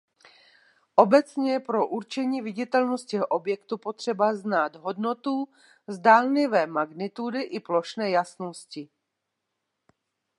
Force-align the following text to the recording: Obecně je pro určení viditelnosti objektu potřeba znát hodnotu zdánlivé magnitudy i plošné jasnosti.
Obecně 0.95 1.51
je 1.51 1.59
pro 1.59 1.87
určení 1.87 2.41
viditelnosti 2.41 3.21
objektu 3.21 3.77
potřeba 3.77 4.35
znát 4.35 4.75
hodnotu 4.75 5.47
zdánlivé 5.87 6.67
magnitudy 6.67 7.41
i 7.41 7.59
plošné 7.59 8.09
jasnosti. 8.09 8.89